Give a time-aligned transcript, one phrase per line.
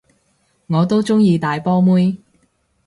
[0.65, 2.17] 我都鍾意大波妹